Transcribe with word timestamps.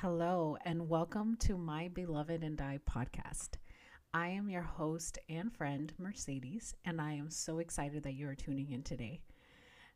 Hello, 0.00 0.56
and 0.64 0.88
welcome 0.88 1.34
to 1.40 1.58
my 1.58 1.88
Beloved 1.88 2.44
and 2.44 2.60
I 2.60 2.78
podcast. 2.88 3.56
I 4.14 4.28
am 4.28 4.48
your 4.48 4.62
host 4.62 5.18
and 5.28 5.52
friend, 5.52 5.92
Mercedes, 5.98 6.72
and 6.84 7.00
I 7.00 7.14
am 7.14 7.30
so 7.30 7.58
excited 7.58 8.04
that 8.04 8.14
you 8.14 8.28
are 8.28 8.36
tuning 8.36 8.70
in 8.70 8.84
today. 8.84 9.22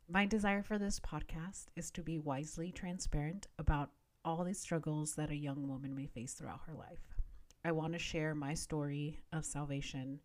My 0.09 0.25
desire 0.25 0.61
for 0.61 0.77
this 0.77 0.99
podcast 0.99 1.67
is 1.77 1.89
to 1.91 2.01
be 2.01 2.19
wisely 2.19 2.73
transparent 2.73 3.47
about 3.57 3.91
all 4.25 4.43
the 4.43 4.53
struggles 4.53 5.15
that 5.15 5.31
a 5.31 5.37
young 5.37 5.69
woman 5.69 5.95
may 5.95 6.07
face 6.07 6.33
throughout 6.33 6.59
her 6.67 6.73
life. 6.73 7.15
I 7.63 7.71
want 7.71 7.93
to 7.93 7.99
share 7.99 8.35
my 8.35 8.55
story 8.55 9.21
of 9.31 9.45
salvation, 9.45 10.19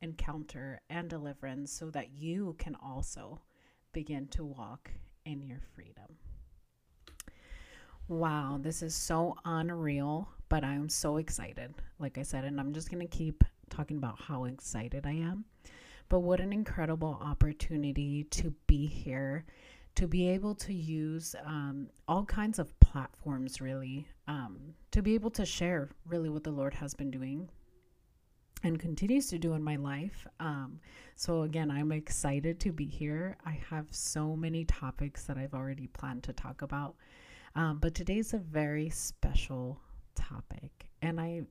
encounter, 0.00 0.80
and 0.90 1.08
deliverance 1.08 1.72
so 1.72 1.90
that 1.90 2.10
you 2.10 2.56
can 2.58 2.74
also 2.84 3.40
begin 3.92 4.26
to 4.30 4.44
walk 4.44 4.90
in 5.24 5.42
your 5.42 5.60
freedom. 5.76 6.16
Wow, 8.12 8.58
this 8.60 8.82
is 8.82 8.94
so 8.94 9.36
unreal, 9.46 10.28
but 10.50 10.64
I'm 10.64 10.90
so 10.90 11.16
excited. 11.16 11.72
Like 11.98 12.18
I 12.18 12.22
said, 12.22 12.44
and 12.44 12.60
I'm 12.60 12.74
just 12.74 12.90
going 12.90 13.00
to 13.00 13.16
keep 13.16 13.42
talking 13.70 13.96
about 13.96 14.20
how 14.20 14.44
excited 14.44 15.06
I 15.06 15.12
am. 15.12 15.46
But 16.10 16.20
what 16.20 16.38
an 16.38 16.52
incredible 16.52 17.18
opportunity 17.22 18.24
to 18.24 18.54
be 18.66 18.86
here, 18.86 19.46
to 19.94 20.06
be 20.06 20.28
able 20.28 20.54
to 20.56 20.74
use 20.74 21.34
um, 21.46 21.88
all 22.06 22.26
kinds 22.26 22.58
of 22.58 22.78
platforms, 22.80 23.62
really, 23.62 24.06
um, 24.28 24.58
to 24.90 25.00
be 25.00 25.14
able 25.14 25.30
to 25.30 25.46
share 25.46 25.88
really 26.06 26.28
what 26.28 26.44
the 26.44 26.50
Lord 26.50 26.74
has 26.74 26.92
been 26.92 27.10
doing 27.10 27.48
and 28.62 28.78
continues 28.78 29.28
to 29.28 29.38
do 29.38 29.54
in 29.54 29.62
my 29.62 29.76
life. 29.76 30.26
Um, 30.38 30.80
so, 31.16 31.42
again, 31.42 31.70
I'm 31.70 31.92
excited 31.92 32.60
to 32.60 32.72
be 32.72 32.84
here. 32.84 33.38
I 33.46 33.58
have 33.70 33.86
so 33.90 34.36
many 34.36 34.66
topics 34.66 35.24
that 35.24 35.38
I've 35.38 35.54
already 35.54 35.86
planned 35.86 36.24
to 36.24 36.34
talk 36.34 36.60
about. 36.60 36.94
Um, 37.54 37.78
but 37.78 37.94
today's 37.94 38.32
a 38.32 38.38
very 38.38 38.88
special 38.88 39.78
topic. 40.14 40.86
And 41.02 41.20
I, 41.20 41.42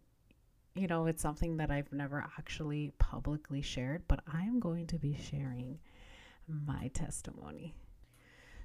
you 0.75 0.87
know, 0.87 1.05
it's 1.05 1.21
something 1.21 1.57
that 1.57 1.69
I've 1.69 1.91
never 1.93 2.25
actually 2.37 2.91
publicly 2.97 3.61
shared, 3.61 4.03
but 4.07 4.21
I 4.31 4.41
am 4.41 4.59
going 4.59 4.87
to 4.87 4.97
be 4.97 5.15
sharing 5.15 5.79
my 6.47 6.89
testimony. 6.93 7.75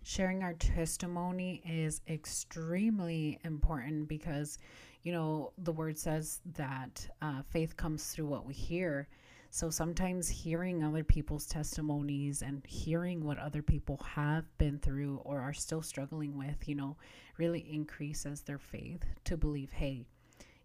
Sharing 0.02 0.42
our 0.42 0.55
testimony 0.55 1.62
is 1.69 2.00
extremely 2.08 3.38
important 3.44 4.08
because, 4.08 4.56
you 5.03 5.12
know, 5.12 5.53
the 5.58 5.72
word 5.72 5.98
says 5.98 6.41
that 6.55 7.08
uh, 7.20 7.42
faith 7.50 7.77
comes 7.77 8.05
through 8.05 8.27
what 8.27 8.47
we 8.47 8.55
hear. 8.55 9.08
So 9.50 9.70
sometimes 9.70 10.28
hearing 10.28 10.83
other 10.83 11.05
people's 11.05 11.47
testimonies 11.47 12.42
and 12.42 12.64
hearing 12.66 13.25
what 13.25 13.39
other 13.39 13.62
people 13.62 13.98
have 14.14 14.44
been 14.58 14.78
through 14.78 15.20
or 15.25 15.41
are 15.41 15.55
still 15.55 15.83
struggling 15.83 16.36
with, 16.36 16.69
you 16.69 16.75
know, 16.75 16.97
really 17.38 17.61
increases 17.61 18.42
their 18.42 18.58
faith 18.58 19.05
to 19.25 19.36
believe, 19.36 19.72
hey, 19.72 20.05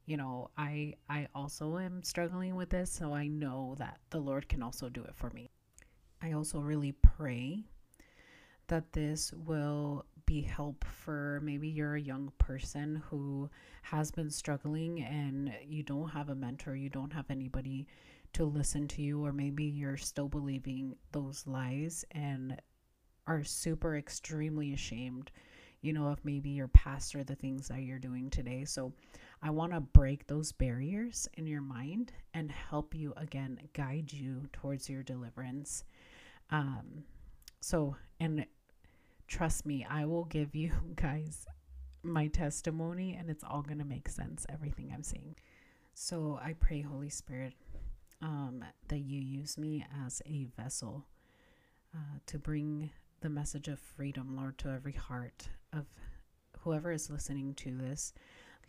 you 0.06 0.18
know, 0.18 0.50
I 0.58 0.96
I 1.10 1.28
also 1.34 1.78
am 1.78 2.04
struggling 2.04 2.56
with 2.56 2.70
this, 2.70 2.92
so 2.92 3.14
I 3.14 3.28
know 3.28 3.76
that 3.78 4.00
the 4.10 4.20
Lord 4.20 4.50
can 4.50 4.62
also 4.62 4.90
do 4.90 5.04
it 5.04 5.16
for 5.16 5.30
me. 5.30 5.50
I 6.22 6.34
also 6.34 6.60
really 6.60 6.92
pray 6.92 7.64
that 8.68 8.94
this 8.94 9.34
will 9.34 10.06
be 10.26 10.42
help 10.42 10.86
for 10.86 11.40
maybe 11.44 11.68
you're 11.68 11.96
a 11.96 12.02
young 12.02 12.32
person 12.38 13.02
who 13.10 13.50
has 13.84 14.12
been 14.12 14.30
struggling 14.30 15.02
and 15.04 15.54
you 15.66 15.84
don't 15.84 16.10
have 16.10 16.30
a 16.30 16.36
mentor, 16.36 16.76
you 16.76 16.90
don't 16.90 17.14
have 17.14 17.30
anybody 17.30 17.88
to 18.34 18.46
listen 18.46 18.88
to 18.90 19.02
you, 19.02 19.24
or 19.26 19.32
maybe 19.32 19.64
you're 19.64 19.98
still 19.98 20.28
believing 20.28 20.96
those 21.12 21.46
lies 21.46 22.06
and 22.12 22.60
are 23.28 23.44
super 23.44 23.98
extremely 23.98 24.74
ashamed, 24.74 25.32
you 25.82 25.94
know, 25.94 26.08
of 26.08 26.24
maybe 26.24 26.50
your 26.50 26.68
past 26.70 27.16
or 27.16 27.24
the 27.24 27.36
things 27.36 27.68
that 27.68 27.82
you're 27.82 28.00
doing 28.00 28.30
today. 28.30 28.66
So 28.66 28.94
I 29.42 29.50
want 29.50 29.74
to 29.74 29.80
break 29.80 30.28
those 30.28 30.52
barriers 30.52 31.28
in 31.34 31.48
your 31.48 31.62
mind 31.62 32.14
and 32.34 32.52
help 32.52 32.94
you 32.94 33.14
again, 33.18 33.60
guide 33.74 34.12
you 34.12 34.44
towards 34.54 34.90
your 34.90 35.04
deliverance. 35.04 35.84
Um, 36.50 37.04
so, 37.60 37.96
and 38.20 38.46
trust 39.28 39.66
me, 39.66 39.86
I 39.90 40.06
will 40.06 40.26
give 40.26 40.56
you 40.56 40.72
guys 40.96 41.46
my 42.04 42.28
testimony 42.28 43.16
and 43.20 43.30
it's 43.30 43.44
all 43.44 43.62
going 43.62 43.78
to 43.78 43.86
make 43.86 44.10
sense, 44.10 44.46
everything 44.50 44.92
I'm 44.94 45.04
saying. 45.04 45.36
So 45.94 46.40
I 46.44 46.54
pray, 46.54 46.82
Holy 46.82 47.10
Spirit, 47.10 47.54
um, 48.22 48.64
that 48.88 49.00
you 49.00 49.20
use 49.20 49.58
me 49.58 49.86
as 50.06 50.22
a 50.26 50.46
vessel 50.58 51.06
uh, 51.96 52.20
to 52.28 52.38
bring 52.38 52.92
the 53.22 53.30
message 53.30 53.68
of 53.68 53.80
freedom, 53.80 54.36
Lord, 54.36 54.58
to 54.60 54.70
every 54.70 54.94
heart 54.94 55.50
of 55.74 55.86
whoever 56.60 56.92
is 56.92 57.10
listening 57.10 57.54
to 57.56 57.72
this. 57.72 58.14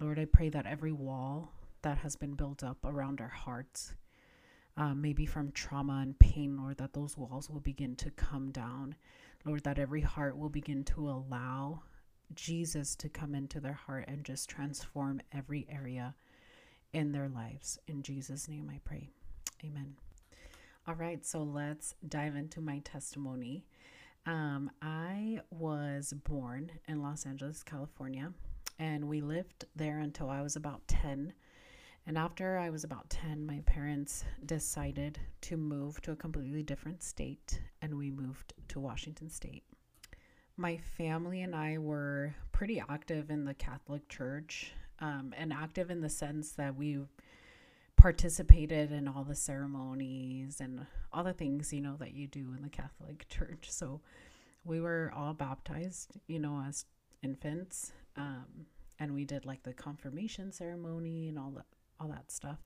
Lord, 0.00 0.18
I 0.18 0.24
pray 0.24 0.48
that 0.50 0.66
every 0.66 0.92
wall 0.92 1.52
that 1.82 1.98
has 1.98 2.16
been 2.16 2.34
built 2.34 2.62
up 2.62 2.84
around 2.84 3.20
our 3.20 3.28
hearts, 3.28 3.94
uh, 4.76 4.94
maybe 4.94 5.26
from 5.26 5.52
trauma 5.52 6.00
and 6.02 6.18
pain, 6.18 6.56
Lord, 6.56 6.78
that 6.78 6.94
those 6.94 7.16
walls 7.16 7.50
will 7.50 7.60
begin 7.60 7.96
to 7.96 8.10
come 8.10 8.50
down. 8.50 8.94
Lord, 9.44 9.64
that 9.64 9.78
every 9.78 10.00
heart 10.00 10.36
will 10.36 10.48
begin 10.48 10.84
to 10.84 11.08
allow 11.10 11.82
Jesus 12.34 12.94
to 12.96 13.08
come 13.08 13.34
into 13.34 13.60
their 13.60 13.72
heart 13.72 14.04
and 14.08 14.24
just 14.24 14.48
transform 14.48 15.20
every 15.32 15.66
area 15.70 16.14
in 16.92 17.12
their 17.12 17.28
lives. 17.28 17.78
In 17.86 18.02
Jesus' 18.02 18.48
name 18.48 18.70
I 18.72 18.80
pray. 18.84 19.10
Amen. 19.64 19.94
All 20.88 20.94
right, 20.94 21.24
so 21.24 21.42
let's 21.42 21.94
dive 22.08 22.34
into 22.34 22.60
my 22.60 22.80
testimony. 22.80 23.64
Um, 24.26 24.70
I 24.80 25.40
was 25.50 26.12
born 26.24 26.72
in 26.88 27.02
Los 27.02 27.26
Angeles, 27.26 27.62
California, 27.62 28.32
and 28.78 29.08
we 29.08 29.20
lived 29.20 29.66
there 29.76 29.98
until 29.98 30.30
I 30.30 30.42
was 30.42 30.56
about 30.56 30.86
10. 30.88 31.32
And 32.06 32.18
after 32.18 32.58
I 32.58 32.70
was 32.70 32.82
about 32.82 33.08
10, 33.10 33.46
my 33.46 33.60
parents 33.64 34.24
decided 34.44 35.20
to 35.42 35.56
move 35.56 36.00
to 36.02 36.12
a 36.12 36.16
completely 36.16 36.64
different 36.64 37.02
state, 37.02 37.60
and 37.80 37.96
we 37.96 38.10
moved 38.10 38.54
to 38.68 38.80
Washington 38.80 39.30
State. 39.30 39.62
My 40.56 40.76
family 40.76 41.42
and 41.42 41.54
I 41.54 41.78
were 41.78 42.34
pretty 42.50 42.82
active 42.88 43.30
in 43.30 43.44
the 43.44 43.54
Catholic 43.54 44.08
Church, 44.08 44.72
um, 44.98 45.32
and 45.36 45.52
active 45.52 45.90
in 45.90 46.00
the 46.00 46.10
sense 46.10 46.52
that 46.52 46.74
we 46.74 46.98
participated 48.02 48.90
in 48.90 49.06
all 49.06 49.22
the 49.22 49.36
ceremonies 49.36 50.60
and 50.60 50.84
all 51.12 51.22
the 51.22 51.32
things, 51.32 51.72
you 51.72 51.80
know, 51.80 51.94
that 52.00 52.12
you 52.12 52.26
do 52.26 52.52
in 52.56 52.60
the 52.60 52.68
Catholic 52.68 53.28
Church. 53.28 53.70
So 53.70 54.00
we 54.64 54.80
were 54.80 55.12
all 55.14 55.34
baptized, 55.34 56.10
you 56.26 56.40
know, 56.40 56.64
as 56.66 56.84
infants. 57.22 57.92
Um, 58.16 58.66
and 58.98 59.14
we 59.14 59.24
did 59.24 59.46
like 59.46 59.62
the 59.62 59.72
confirmation 59.72 60.50
ceremony 60.50 61.28
and 61.28 61.38
all 61.38 61.52
that 61.52 61.66
all 62.00 62.08
that 62.08 62.32
stuff. 62.32 62.58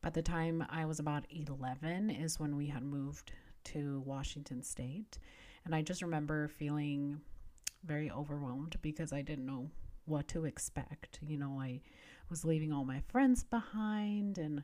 By 0.00 0.08
the 0.08 0.22
time 0.22 0.64
I 0.70 0.86
was 0.86 0.98
about 0.98 1.26
11 1.28 2.08
is 2.08 2.40
when 2.40 2.56
we 2.56 2.68
had 2.68 2.82
moved 2.82 3.32
to 3.64 4.02
Washington 4.06 4.62
State. 4.62 5.18
And 5.66 5.74
I 5.74 5.82
just 5.82 6.00
remember 6.00 6.48
feeling 6.48 7.20
very 7.84 8.10
overwhelmed 8.10 8.76
because 8.80 9.12
I 9.12 9.20
didn't 9.20 9.44
know 9.44 9.68
what 10.06 10.28
to 10.28 10.46
expect. 10.46 11.18
You 11.22 11.36
know, 11.36 11.60
I 11.60 11.82
was 12.30 12.44
leaving 12.44 12.72
all 12.72 12.84
my 12.84 13.00
friends 13.08 13.44
behind 13.44 14.38
and 14.38 14.62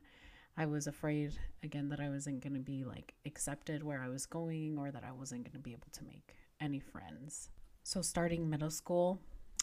I 0.57 0.65
was 0.65 0.87
afraid 0.87 1.35
again 1.63 1.87
that 1.89 2.01
I 2.01 2.09
wasn't 2.09 2.41
going 2.41 2.53
to 2.53 2.59
be 2.59 2.83
like 2.83 3.13
accepted 3.25 3.81
where 3.81 4.01
I 4.01 4.09
was 4.09 4.25
going 4.25 4.77
or 4.77 4.91
that 4.91 5.03
I 5.05 5.11
wasn't 5.11 5.43
going 5.43 5.53
to 5.53 5.59
be 5.59 5.71
able 5.71 5.87
to 5.93 6.03
make 6.03 6.35
any 6.59 6.79
friends. 6.79 7.49
So 7.83 8.01
starting 8.01 8.49
middle 8.49 8.69
school, 8.69 9.21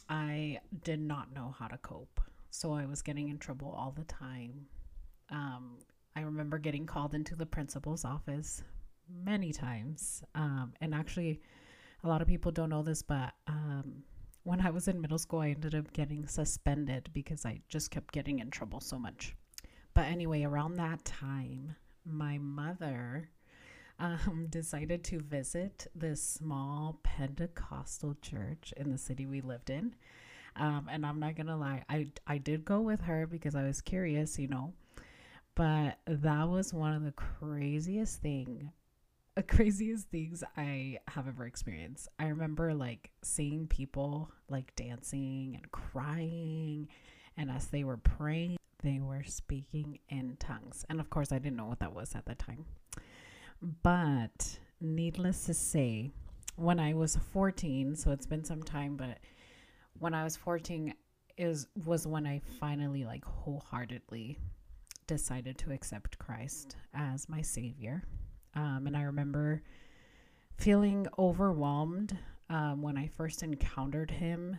I 0.08 0.60
did 0.84 1.00
not 1.00 1.34
know 1.34 1.54
how 1.58 1.68
to 1.68 1.76
cope. 1.78 2.20
So 2.50 2.72
I 2.72 2.86
was 2.86 3.02
getting 3.02 3.28
in 3.28 3.38
trouble 3.38 3.74
all 3.76 3.90
the 3.90 4.04
time. 4.04 4.66
Um, 5.28 5.78
I 6.16 6.22
remember 6.22 6.58
getting 6.58 6.86
called 6.86 7.14
into 7.14 7.36
the 7.36 7.44
principal's 7.44 8.04
office 8.04 8.62
many 9.22 9.52
times. 9.52 10.22
Um, 10.34 10.72
and 10.80 10.94
actually, 10.94 11.42
a 12.04 12.08
lot 12.08 12.22
of 12.22 12.28
people 12.28 12.52
don't 12.52 12.70
know 12.70 12.82
this, 12.82 13.02
but 13.02 13.34
um, 13.46 14.02
when 14.46 14.60
I 14.60 14.70
was 14.70 14.86
in 14.86 15.00
middle 15.00 15.18
school, 15.18 15.40
I 15.40 15.48
ended 15.48 15.74
up 15.74 15.92
getting 15.92 16.28
suspended 16.28 17.10
because 17.12 17.44
I 17.44 17.62
just 17.68 17.91
kept 17.91 18.15
getting 18.15 18.38
in 18.38 18.48
trouble 18.48 18.78
so 18.78 18.97
much. 18.97 19.34
But 19.92 20.04
anyway, 20.04 20.44
around 20.44 20.74
that 20.74 21.04
time, 21.04 21.74
my 22.04 22.38
mother 22.38 23.28
um, 23.98 24.47
decided 24.50 25.03
to 25.04 25.18
visit 25.18 25.88
this 25.97 26.22
small 26.22 27.00
Pentecostal 27.03 28.15
church 28.22 28.72
in 28.76 28.92
the 28.92 28.98
city 28.98 29.26
we 29.26 29.41
lived 29.41 29.68
in. 29.68 29.97
Um, 30.54 30.88
and 30.92 31.04
I'm 31.04 31.18
not 31.18 31.34
gonna 31.34 31.56
lie, 31.56 31.82
I 31.88 32.06
I 32.28 32.38
did 32.38 32.65
go 32.65 32.80
with 32.80 33.00
her 33.00 33.26
because 33.26 33.56
I 33.56 33.65
was 33.65 33.80
curious, 33.80 34.38
you 34.38 34.47
know. 34.47 34.72
But 35.56 35.98
that 36.06 36.48
was 36.48 36.72
one 36.72 36.94
of 36.94 37.03
the 37.03 37.12
craziest 37.12 38.22
thing 38.22 38.71
craziest 39.42 40.09
things 40.09 40.42
I 40.56 40.98
have 41.09 41.28
ever 41.28 41.47
experienced. 41.47 42.09
I 42.18 42.28
remember 42.28 42.72
like 42.74 43.10
seeing 43.22 43.66
people 43.66 44.30
like 44.48 44.74
dancing 44.77 45.54
and 45.54 45.71
crying, 45.72 46.88
and 47.36 47.50
as 47.50 47.66
they 47.66 47.84
were 47.84 47.98
praying, 47.98 48.56
they 48.83 49.00
were 49.00 49.24
speaking 49.24 49.98
in 50.09 50.36
tongues. 50.38 50.84
And 50.88 51.00
of 51.00 51.10
course, 51.10 51.33
I 51.33 51.38
didn't 51.38 51.56
know 51.56 51.66
what 51.66 51.80
that 51.80 51.94
was 51.94 52.15
at 52.15 52.24
the 52.24 52.34
time. 52.34 52.65
But 53.83 54.59
needless 54.80 55.44
to 55.44 55.54
say, 55.54 56.10
when 56.56 56.80
I 56.80 56.94
was 56.94 57.16
14, 57.33 57.97
so 57.97 58.10
it's 58.12 58.27
been 58.27 58.44
some 58.44 58.62
time, 58.62 58.97
but 58.97 59.18
when 59.98 60.15
I 60.15 60.24
was 60.24 60.36
14, 60.36 60.94
is 61.36 61.66
was 61.84 62.06
when 62.06 62.27
I 62.27 62.41
finally 62.59 63.04
like 63.04 63.24
wholeheartedly 63.24 64.38
decided 65.06 65.59
to 65.59 65.72
accept 65.72 66.18
Christ 66.18 66.77
as 66.94 67.28
my 67.28 67.42
savior. 67.42 68.03
Um, 68.56 68.86
and 68.86 68.97
I 68.97 69.03
remember 69.03 69.62
feeling 70.56 71.06
overwhelmed 71.18 72.18
um, 72.48 72.82
when 72.82 72.97
I 72.97 73.08
first 73.08 73.42
encountered 73.42 74.10
him, 74.10 74.56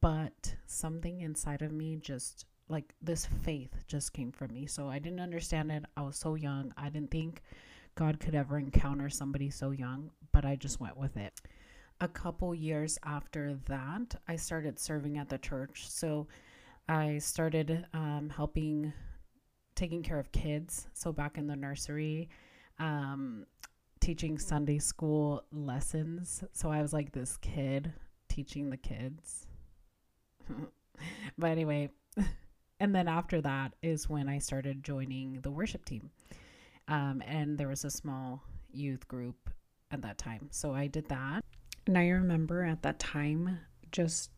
but 0.00 0.54
something 0.66 1.20
inside 1.20 1.62
of 1.62 1.72
me 1.72 1.96
just 1.96 2.46
like 2.68 2.94
this 3.02 3.26
faith 3.26 3.84
just 3.86 4.12
came 4.12 4.32
from 4.32 4.52
me. 4.54 4.66
So 4.66 4.88
I 4.88 4.98
didn't 4.98 5.20
understand 5.20 5.70
it. 5.70 5.84
I 5.96 6.02
was 6.02 6.16
so 6.16 6.34
young. 6.34 6.72
I 6.76 6.88
didn't 6.88 7.10
think 7.10 7.42
God 7.94 8.18
could 8.18 8.34
ever 8.34 8.58
encounter 8.58 9.10
somebody 9.10 9.50
so 9.50 9.70
young, 9.70 10.10
but 10.32 10.46
I 10.46 10.56
just 10.56 10.80
went 10.80 10.96
with 10.96 11.16
it. 11.16 11.34
A 12.00 12.08
couple 12.08 12.54
years 12.54 12.98
after 13.04 13.58
that, 13.66 14.14
I 14.26 14.36
started 14.36 14.78
serving 14.78 15.18
at 15.18 15.28
the 15.28 15.38
church. 15.38 15.90
So 15.90 16.26
I 16.88 17.18
started 17.18 17.86
um, 17.92 18.32
helping, 18.34 18.92
taking 19.74 20.02
care 20.02 20.18
of 20.18 20.32
kids. 20.32 20.88
So 20.94 21.12
back 21.12 21.36
in 21.36 21.46
the 21.46 21.56
nursery, 21.56 22.30
um, 22.82 23.46
teaching 24.00 24.36
Sunday 24.38 24.78
school 24.78 25.44
lessons. 25.52 26.42
So 26.52 26.70
I 26.70 26.82
was 26.82 26.92
like 26.92 27.12
this 27.12 27.36
kid 27.38 27.92
teaching 28.28 28.68
the 28.68 28.76
kids. 28.76 29.46
but 31.38 31.46
anyway, 31.46 31.90
and 32.80 32.94
then 32.94 33.06
after 33.06 33.40
that 33.40 33.72
is 33.82 34.08
when 34.08 34.28
I 34.28 34.38
started 34.38 34.82
joining 34.82 35.40
the 35.42 35.50
worship 35.50 35.84
team. 35.84 36.10
Um, 36.88 37.22
and 37.24 37.56
there 37.56 37.68
was 37.68 37.84
a 37.84 37.90
small 37.90 38.42
youth 38.72 39.06
group 39.06 39.48
at 39.92 40.02
that 40.02 40.18
time. 40.18 40.48
So 40.50 40.74
I 40.74 40.88
did 40.88 41.08
that. 41.08 41.44
And 41.86 41.96
I 41.96 42.08
remember 42.08 42.64
at 42.64 42.82
that 42.82 42.98
time 42.98 43.60
just 43.92 44.30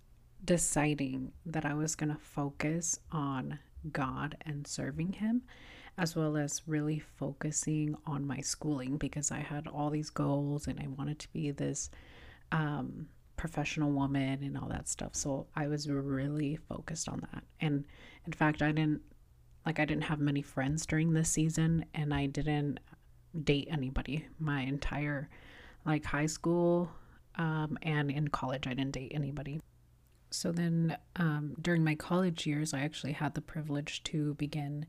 deciding 0.44 1.32
that 1.46 1.64
I 1.64 1.73
was 1.73 1.94
going 1.94 2.12
to 2.12 2.20
focus 2.20 2.99
on 3.11 3.58
God 3.91 4.37
and 4.43 4.67
serving 4.67 5.14
Him, 5.14 5.43
as 5.96 6.17
well 6.17 6.37
as 6.37 6.62
really 6.67 6.99
focusing 6.99 7.96
on 8.06 8.26
my 8.26 8.41
schooling 8.41 8.96
because 8.96 9.31
I 9.31 9.38
had 9.38 9.69
all 9.69 9.91
these 9.91 10.11
goals 10.11 10.67
and 10.67 10.81
I 10.81 10.88
wanted 10.88 11.19
to 11.20 11.32
be 11.32 11.50
this 11.52 11.91
um, 12.50 13.06
professional 13.37 13.93
woman 13.93 14.43
and 14.43 14.58
all 14.58 14.69
that 14.69 14.88
stuff. 14.88 15.14
So 15.14 15.46
I 15.55 15.69
was 15.69 15.88
really 15.88 16.56
focused 16.56 17.08
on 17.08 17.20
that. 17.32 17.44
And 17.61 17.85
in 18.26 18.32
fact, 18.32 18.62
I 18.62 18.73
didn't 18.73 19.02
like 19.67 19.79
I 19.81 19.85
didn't 19.85 20.05
have 20.05 20.20
many 20.20 20.43
friends 20.43 20.85
during 20.85 21.12
this 21.12 21.31
season 21.31 21.87
and 21.94 22.12
I 22.12 22.26
didn't 22.26 22.81
date 23.44 23.69
anybody 23.70 24.26
my 24.38 24.61
entire 24.61 25.29
like 25.87 26.05
high 26.05 26.26
school 26.26 26.91
um, 27.37 27.79
and 27.82 28.11
in 28.11 28.29
college 28.29 28.67
I 28.67 28.75
didn't 28.75 28.93
date 28.93 29.12
anybody. 29.14 29.61
So 30.31 30.50
then 30.50 30.96
um, 31.17 31.55
during 31.61 31.85
my 31.85 31.94
college 31.94 32.46
years, 32.46 32.75
I 32.75 32.81
actually 32.81 33.12
had 33.12 33.35
the 33.35 33.41
privilege 33.41 34.02
to 34.05 34.35
begin 34.35 34.85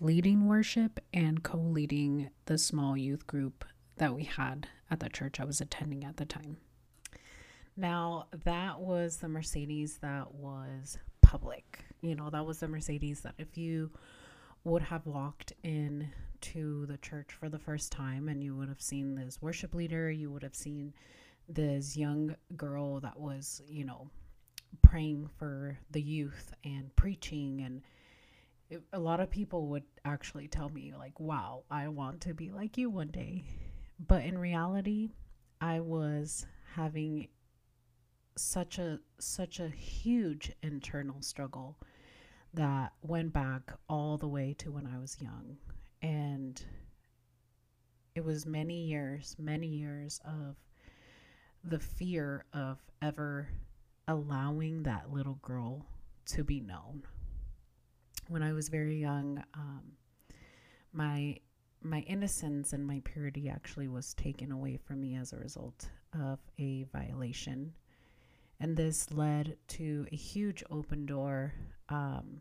leading 0.00 0.48
worship 0.48 1.00
and 1.12 1.42
co 1.42 1.58
leading 1.58 2.30
the 2.46 2.58
small 2.58 2.96
youth 2.96 3.26
group 3.26 3.64
that 3.96 4.14
we 4.14 4.24
had 4.24 4.68
at 4.90 5.00
the 5.00 5.08
church 5.08 5.40
I 5.40 5.44
was 5.44 5.60
attending 5.60 6.04
at 6.04 6.16
the 6.16 6.24
time. 6.24 6.56
Now, 7.76 8.26
that 8.44 8.80
was 8.80 9.16
the 9.16 9.28
Mercedes 9.28 9.98
that 9.98 10.34
was 10.34 10.98
public. 11.22 11.84
You 12.02 12.14
know, 12.14 12.28
that 12.30 12.44
was 12.44 12.58
the 12.58 12.68
Mercedes 12.68 13.20
that 13.20 13.34
if 13.38 13.56
you 13.56 13.90
would 14.64 14.82
have 14.82 15.06
walked 15.06 15.52
in 15.62 16.10
to 16.40 16.86
the 16.86 16.98
church 16.98 17.32
for 17.32 17.48
the 17.48 17.58
first 17.58 17.90
time 17.92 18.28
and 18.28 18.42
you 18.42 18.54
would 18.56 18.68
have 18.68 18.82
seen 18.82 19.14
this 19.14 19.40
worship 19.40 19.74
leader, 19.74 20.10
you 20.10 20.30
would 20.30 20.42
have 20.42 20.54
seen 20.54 20.92
this 21.48 21.96
young 21.96 22.34
girl 22.56 23.00
that 23.00 23.18
was, 23.18 23.62
you 23.66 23.84
know, 23.84 24.08
praying 24.82 25.28
for 25.38 25.78
the 25.90 26.00
youth 26.00 26.52
and 26.64 26.94
preaching 26.96 27.62
and 27.64 27.82
it, 28.72 28.82
a 28.92 28.98
lot 28.98 29.20
of 29.20 29.30
people 29.30 29.66
would 29.68 29.84
actually 30.04 30.48
tell 30.48 30.68
me 30.70 30.94
like, 30.96 31.20
"Wow, 31.20 31.64
I 31.70 31.88
want 31.88 32.22
to 32.22 32.34
be 32.34 32.50
like 32.50 32.78
you 32.78 32.90
one 32.90 33.08
day." 33.08 33.44
But 33.98 34.24
in 34.24 34.38
reality, 34.38 35.10
I 35.60 35.80
was 35.80 36.46
having 36.74 37.28
such 38.36 38.78
a 38.78 38.98
such 39.18 39.60
a 39.60 39.68
huge 39.68 40.52
internal 40.62 41.20
struggle 41.20 41.76
that 42.54 42.92
went 43.02 43.32
back 43.32 43.72
all 43.88 44.16
the 44.16 44.28
way 44.28 44.54
to 44.54 44.72
when 44.72 44.86
I 44.86 44.98
was 44.98 45.20
young 45.20 45.58
and 46.00 46.64
it 48.14 48.24
was 48.24 48.46
many 48.46 48.86
years 48.86 49.36
many 49.38 49.68
years 49.68 50.20
of 50.24 50.56
the 51.62 51.78
fear 51.78 52.44
of 52.52 52.78
ever 53.02 53.48
allowing 54.08 54.82
that 54.82 55.12
little 55.12 55.38
girl 55.42 55.86
to 56.26 56.42
be 56.42 56.60
known 56.60 57.02
when 58.28 58.42
I 58.42 58.52
was 58.52 58.68
very 58.68 58.96
young 58.96 59.42
um, 59.54 59.82
my 60.92 61.38
my 61.84 62.00
innocence 62.00 62.72
and 62.72 62.86
my 62.86 63.00
purity 63.04 63.48
actually 63.48 63.88
was 63.88 64.14
taken 64.14 64.52
away 64.52 64.76
from 64.76 65.00
me 65.00 65.16
as 65.16 65.32
a 65.32 65.38
result 65.38 65.88
of 66.14 66.38
a 66.58 66.84
violation 66.92 67.72
and 68.62 68.76
this 68.76 69.10
led 69.10 69.56
to 69.66 70.06
a 70.12 70.16
huge 70.16 70.62
open 70.70 71.04
door 71.04 71.52
um, 71.88 72.40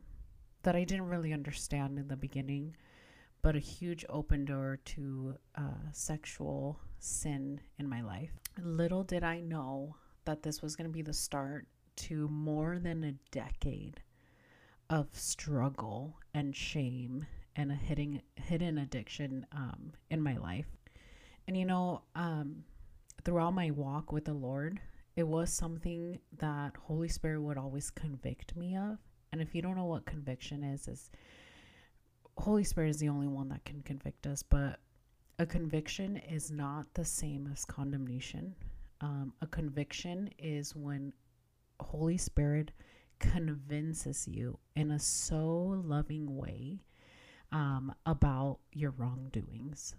that 0.61 0.75
I 0.75 0.83
didn't 0.83 1.09
really 1.09 1.33
understand 1.33 1.97
in 1.97 2.07
the 2.07 2.15
beginning, 2.15 2.75
but 3.41 3.55
a 3.55 3.59
huge 3.59 4.05
open 4.07 4.45
door 4.45 4.77
to 4.85 5.35
uh, 5.55 5.89
sexual 5.91 6.79
sin 6.99 7.59
in 7.79 7.89
my 7.89 8.01
life. 8.01 8.29
Little 8.61 9.03
did 9.03 9.23
I 9.23 9.39
know 9.39 9.95
that 10.25 10.43
this 10.43 10.61
was 10.61 10.75
going 10.75 10.87
to 10.87 10.93
be 10.93 11.01
the 11.01 11.11
start 11.11 11.65
to 11.95 12.27
more 12.27 12.77
than 12.77 13.03
a 13.03 13.13
decade 13.31 14.03
of 14.91 15.07
struggle 15.13 16.17
and 16.33 16.53
shame 16.55 17.25
and 17.55 17.71
a 17.71 17.75
hidden 17.75 18.21
hidden 18.35 18.77
addiction 18.77 19.45
um, 19.53 19.93
in 20.11 20.21
my 20.21 20.37
life. 20.37 20.67
And 21.47 21.57
you 21.57 21.65
know, 21.65 22.01
um, 22.13 22.63
throughout 23.23 23.53
my 23.53 23.71
walk 23.71 24.11
with 24.11 24.25
the 24.25 24.33
Lord, 24.33 24.79
it 25.15 25.27
was 25.27 25.51
something 25.51 26.19
that 26.37 26.75
Holy 26.77 27.07
Spirit 27.07 27.41
would 27.41 27.57
always 27.57 27.89
convict 27.89 28.55
me 28.55 28.75
of. 28.75 28.97
And 29.31 29.41
if 29.41 29.55
you 29.55 29.61
don't 29.61 29.77
know 29.77 29.85
what 29.85 30.05
conviction 30.05 30.63
is, 30.63 30.87
is 30.89 31.09
Holy 32.37 32.65
Spirit 32.65 32.89
is 32.89 32.99
the 32.99 33.09
only 33.09 33.27
one 33.27 33.47
that 33.49 33.63
can 33.63 33.81
convict 33.81 34.27
us, 34.27 34.43
but 34.43 34.79
a 35.39 35.45
conviction 35.45 36.17
is 36.17 36.51
not 36.51 36.85
the 36.93 37.05
same 37.05 37.49
as 37.51 37.63
condemnation. 37.63 38.55
Um, 38.99 39.33
a 39.41 39.47
conviction 39.47 40.29
is 40.37 40.75
when 40.75 41.13
Holy 41.79 42.17
Spirit 42.17 42.71
convinces 43.21 44.27
you 44.27 44.59
in 44.75 44.91
a 44.91 44.99
so 44.99 45.81
loving 45.85 46.35
way 46.35 46.79
um, 47.51 47.93
about 48.05 48.57
your 48.73 48.91
wrongdoings. 48.91 49.95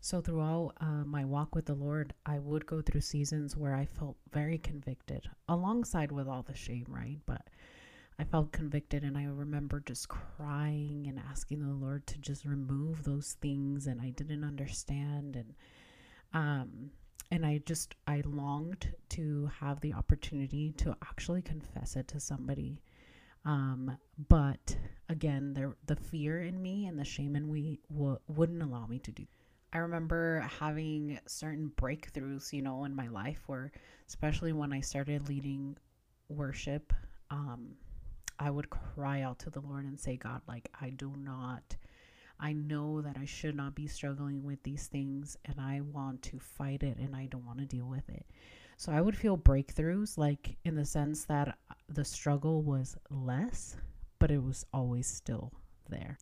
So, 0.00 0.20
throughout 0.20 0.74
uh, 0.80 1.04
my 1.04 1.24
walk 1.24 1.54
with 1.56 1.66
the 1.66 1.74
Lord, 1.74 2.14
I 2.24 2.38
would 2.38 2.66
go 2.66 2.80
through 2.80 3.00
seasons 3.00 3.56
where 3.56 3.74
I 3.74 3.84
felt 3.84 4.16
very 4.32 4.58
convicted, 4.58 5.28
alongside 5.48 6.12
with 6.12 6.28
all 6.28 6.42
the 6.42 6.54
shame, 6.54 6.86
right? 6.88 7.18
But 7.26 7.48
I 8.18 8.24
felt 8.24 8.52
convicted, 8.52 9.02
and 9.02 9.18
I 9.18 9.24
remember 9.24 9.80
just 9.80 10.08
crying 10.08 11.06
and 11.08 11.20
asking 11.30 11.60
the 11.60 11.74
Lord 11.74 12.06
to 12.08 12.18
just 12.18 12.44
remove 12.44 13.02
those 13.02 13.36
things, 13.40 13.88
and 13.88 14.00
I 14.00 14.10
didn't 14.10 14.44
understand, 14.44 15.34
and 15.34 15.54
um, 16.32 16.90
and 17.30 17.44
I 17.44 17.58
just 17.66 17.94
I 18.06 18.22
longed 18.24 18.92
to 19.10 19.50
have 19.60 19.80
the 19.80 19.94
opportunity 19.94 20.72
to 20.78 20.96
actually 21.02 21.42
confess 21.42 21.96
it 21.96 22.08
to 22.08 22.20
somebody, 22.20 22.80
um, 23.44 23.96
but 24.28 24.76
again, 25.08 25.54
there 25.54 25.76
the 25.86 25.96
fear 25.96 26.42
in 26.42 26.60
me 26.60 26.86
and 26.86 26.98
the 26.98 27.04
shame 27.04 27.36
in 27.36 27.50
me 27.52 27.80
w- 27.92 28.18
wouldn't 28.28 28.62
allow 28.62 28.86
me 28.86 28.98
to 29.00 29.12
do. 29.12 29.26
I 29.72 29.78
remember 29.78 30.40
having 30.58 31.18
certain 31.26 31.70
breakthroughs, 31.76 32.52
you 32.52 32.62
know, 32.62 32.84
in 32.84 32.94
my 32.94 33.08
life 33.08 33.42
where, 33.46 33.70
especially 34.06 34.52
when 34.52 34.72
I 34.72 34.80
started 34.80 35.28
leading 35.28 35.76
worship, 36.30 36.92
um, 37.30 37.74
I 38.38 38.50
would 38.50 38.70
cry 38.70 39.22
out 39.22 39.38
to 39.40 39.50
the 39.50 39.60
Lord 39.60 39.84
and 39.84 39.98
say, 39.98 40.16
God, 40.16 40.40
like, 40.48 40.70
I 40.80 40.90
do 40.90 41.12
not, 41.18 41.76
I 42.40 42.52
know 42.52 43.00
that 43.00 43.16
I 43.18 43.24
should 43.24 43.56
not 43.56 43.74
be 43.74 43.86
struggling 43.86 44.44
with 44.44 44.62
these 44.62 44.86
things 44.86 45.36
and 45.44 45.60
I 45.60 45.80
want 45.80 46.22
to 46.22 46.38
fight 46.38 46.82
it 46.82 46.98
and 46.98 47.14
I 47.14 47.26
don't 47.26 47.44
want 47.44 47.58
to 47.58 47.66
deal 47.66 47.86
with 47.86 48.08
it. 48.08 48.26
So 48.76 48.92
I 48.92 49.00
would 49.00 49.16
feel 49.16 49.36
breakthroughs, 49.36 50.16
like, 50.16 50.56
in 50.64 50.76
the 50.76 50.84
sense 50.84 51.24
that 51.24 51.58
the 51.88 52.04
struggle 52.04 52.62
was 52.62 52.96
less, 53.10 53.76
but 54.20 54.30
it 54.30 54.40
was 54.40 54.64
always 54.72 55.08
still 55.08 55.52
there. 55.88 56.16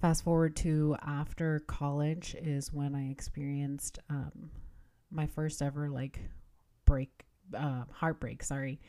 Fast 0.00 0.24
forward 0.24 0.56
to 0.56 0.96
after 1.06 1.60
college 1.68 2.34
is 2.42 2.72
when 2.72 2.96
I 2.96 3.10
experienced 3.10 4.00
um, 4.10 4.50
my 5.12 5.26
first 5.28 5.62
ever 5.62 5.88
like 5.88 6.18
break, 6.84 7.24
uh, 7.56 7.84
heartbreak. 7.92 8.42
Sorry, 8.42 8.80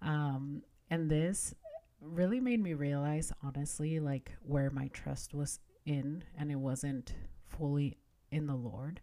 um, 0.00 0.62
and 0.88 1.10
this 1.10 1.54
really 2.00 2.40
made 2.40 2.62
me 2.62 2.72
realize, 2.72 3.32
honestly, 3.42 4.00
like 4.00 4.32
where 4.40 4.70
my 4.70 4.88
trust 4.88 5.34
was 5.34 5.60
in, 5.86 6.24
and 6.38 6.50
it 6.50 6.58
wasn't 6.58 7.14
fully 7.48 7.98
in 8.30 8.46
the 8.46 8.54
Lord. 8.54 9.00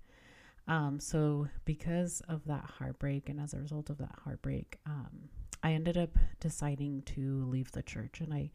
Um, 0.68 1.00
so 1.00 1.48
because 1.66 2.22
of 2.28 2.46
that 2.46 2.66
heartbreak, 2.78 3.30
and 3.30 3.40
as 3.40 3.54
a 3.54 3.60
result 3.60 3.90
of 3.90 3.98
that 3.98 4.16
heartbreak, 4.24 4.80
um, 4.86 5.30
I 5.64 5.74
ended 5.74 5.98
up 5.98 6.18
deciding 6.40 7.04
to 7.04 7.46
leave 7.46 7.72
the 7.72 7.84
church 7.84 8.22
and 8.22 8.34
I, 8.34 8.52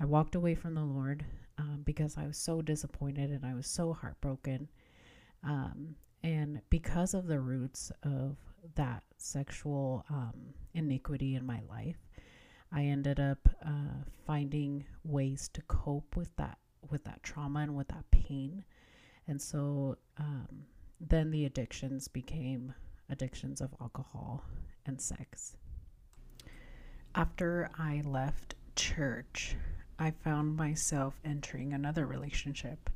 I 0.00 0.04
walked 0.04 0.34
away 0.34 0.54
from 0.54 0.74
the 0.74 0.84
Lord 0.84 1.24
um, 1.58 1.82
because 1.84 2.16
I 2.16 2.26
was 2.26 2.36
so 2.36 2.62
disappointed 2.62 3.30
and 3.30 3.44
I 3.44 3.54
was 3.54 3.66
so 3.66 3.92
heartbroken. 3.92 4.68
Um, 5.44 5.96
and 6.22 6.60
because 6.70 7.14
of 7.14 7.26
the 7.26 7.40
roots 7.40 7.92
of 8.02 8.36
that 8.74 9.02
sexual 9.18 10.04
um, 10.10 10.54
iniquity 10.74 11.34
in 11.34 11.46
my 11.46 11.60
life, 11.68 11.98
I 12.72 12.84
ended 12.84 13.20
up 13.20 13.48
uh, 13.64 14.04
finding 14.26 14.84
ways 15.04 15.48
to 15.52 15.62
cope 15.62 16.16
with 16.16 16.34
that 16.36 16.58
with 16.90 17.04
that 17.04 17.22
trauma 17.22 17.60
and 17.60 17.76
with 17.76 17.88
that 17.88 18.10
pain. 18.10 18.64
And 19.28 19.40
so 19.40 19.96
um, 20.18 20.66
then 21.00 21.30
the 21.30 21.44
addictions 21.44 22.08
became 22.08 22.74
addictions 23.08 23.60
of 23.60 23.74
alcohol 23.80 24.44
and 24.84 25.00
sex. 25.00 25.56
After 27.14 27.70
I 27.78 28.02
left 28.04 28.54
church, 28.74 29.56
I 29.98 30.10
found 30.10 30.56
myself 30.56 31.18
entering 31.24 31.72
another 31.72 32.06
relationship. 32.06 32.90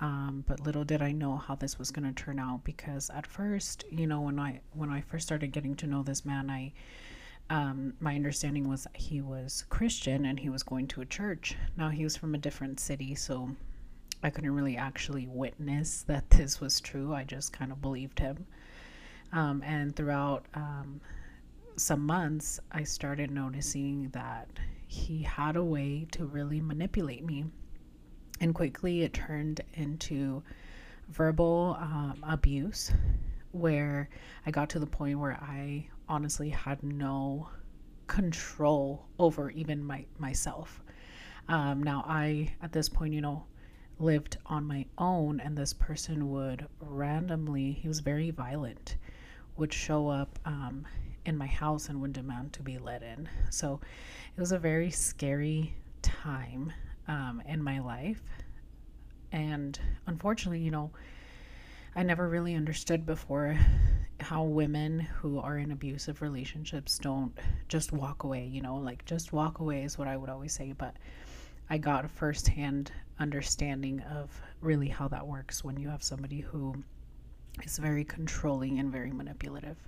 Um, 0.00 0.44
but 0.46 0.60
little 0.60 0.84
did 0.84 1.02
I 1.02 1.12
know 1.12 1.36
how 1.36 1.54
this 1.54 1.78
was 1.78 1.90
going 1.90 2.12
to 2.12 2.22
turn 2.22 2.38
out 2.38 2.64
because 2.64 3.10
at 3.10 3.26
first, 3.26 3.84
you 3.90 4.06
know, 4.06 4.22
when 4.22 4.38
I 4.38 4.60
when 4.72 4.90
I 4.90 5.02
first 5.02 5.26
started 5.26 5.52
getting 5.52 5.74
to 5.76 5.86
know 5.86 6.02
this 6.02 6.24
man, 6.24 6.48
I 6.48 6.72
um, 7.50 7.94
my 7.98 8.14
understanding 8.14 8.68
was 8.68 8.86
he 8.94 9.20
was 9.20 9.64
Christian 9.68 10.24
and 10.24 10.38
he 10.38 10.48
was 10.48 10.62
going 10.62 10.86
to 10.88 11.00
a 11.00 11.06
church. 11.06 11.56
Now 11.76 11.88
he 11.88 12.04
was 12.04 12.16
from 12.16 12.34
a 12.34 12.38
different 12.38 12.78
city, 12.78 13.16
so 13.16 13.50
I 14.22 14.30
couldn't 14.30 14.54
really 14.54 14.76
actually 14.76 15.26
witness 15.26 16.02
that 16.02 16.30
this 16.30 16.60
was 16.60 16.80
true. 16.80 17.12
I 17.12 17.24
just 17.24 17.52
kind 17.52 17.72
of 17.72 17.82
believed 17.82 18.20
him. 18.20 18.46
Um, 19.32 19.62
and 19.64 19.94
throughout 19.94 20.46
um, 20.54 21.00
some 21.76 22.06
months, 22.06 22.60
I 22.70 22.84
started 22.84 23.30
noticing 23.32 24.10
that 24.10 24.48
he 24.86 25.22
had 25.22 25.56
a 25.56 25.64
way 25.64 26.06
to 26.12 26.26
really 26.26 26.60
manipulate 26.60 27.24
me. 27.24 27.46
And 28.40 28.54
quickly 28.54 29.02
it 29.02 29.12
turned 29.12 29.60
into 29.74 30.42
verbal 31.08 31.76
um, 31.80 32.24
abuse, 32.26 32.92
where 33.52 34.08
I 34.46 34.52
got 34.52 34.70
to 34.70 34.78
the 34.78 34.86
point 34.86 35.18
where 35.18 35.38
I 35.42 35.88
honestly 36.10 36.50
had 36.50 36.82
no 36.82 37.48
control 38.08 39.06
over 39.18 39.50
even 39.50 39.82
my 39.82 40.04
myself. 40.18 40.82
Um, 41.48 41.82
now 41.82 42.04
I 42.06 42.54
at 42.62 42.72
this 42.72 42.88
point, 42.88 43.14
you 43.14 43.20
know, 43.20 43.44
lived 43.98 44.38
on 44.46 44.64
my 44.64 44.84
own, 44.98 45.40
and 45.40 45.56
this 45.56 45.72
person 45.72 46.30
would 46.30 46.66
randomly, 46.80 47.72
he 47.72 47.88
was 47.88 48.00
very 48.00 48.30
violent, 48.30 48.96
would 49.56 49.72
show 49.72 50.08
up 50.08 50.38
um, 50.44 50.86
in 51.26 51.36
my 51.36 51.46
house 51.46 51.88
and 51.88 52.00
would 52.00 52.12
demand 52.12 52.52
to 52.54 52.62
be 52.62 52.78
let 52.78 53.02
in. 53.02 53.28
So 53.50 53.80
it 54.36 54.40
was 54.40 54.52
a 54.52 54.58
very 54.58 54.90
scary 54.90 55.74
time 56.02 56.72
um, 57.08 57.42
in 57.46 57.62
my 57.62 57.78
life. 57.80 58.22
And 59.32 59.78
unfortunately, 60.06 60.60
you 60.60 60.70
know, 60.70 60.90
I 61.94 62.02
never 62.02 62.28
really 62.28 62.54
understood 62.54 63.06
before 63.06 63.58
how 64.22 64.44
women 64.44 65.00
who 65.00 65.38
are 65.38 65.58
in 65.58 65.70
abusive 65.70 66.22
relationships 66.22 66.98
don't 66.98 67.32
just 67.68 67.92
walk 67.92 68.24
away, 68.24 68.46
you 68.46 68.60
know, 68.60 68.76
like 68.76 69.04
just 69.04 69.32
walk 69.32 69.58
away 69.60 69.82
is 69.82 69.98
what 69.98 70.08
I 70.08 70.16
would 70.16 70.30
always 70.30 70.52
say. 70.52 70.72
But 70.72 70.96
I 71.68 71.78
got 71.78 72.04
a 72.04 72.08
firsthand 72.08 72.92
understanding 73.18 74.00
of 74.00 74.40
really 74.60 74.88
how 74.88 75.08
that 75.08 75.26
works 75.26 75.62
when 75.62 75.78
you 75.78 75.88
have 75.88 76.02
somebody 76.02 76.40
who 76.40 76.74
is 77.64 77.78
very 77.78 78.04
controlling 78.04 78.78
and 78.78 78.90
very 78.90 79.12
manipulative. 79.12 79.78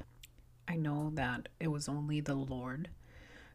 I 0.69 0.77
know 0.77 1.11
that 1.15 1.49
it 1.61 1.69
was 1.69 1.89
only 1.89 2.21
the 2.21 2.35
Lord 2.35 2.89